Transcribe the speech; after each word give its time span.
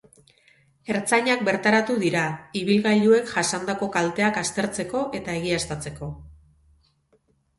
Ertzainak 0.93 1.41
bertaratu 1.49 1.97
dira, 2.03 2.23
ibilgailuek 2.61 3.29
jasandako 3.33 3.89
kalteak 3.97 4.41
aztertzeko 4.43 5.03
eta 5.19 5.37
egiaztatzeko. 5.43 6.09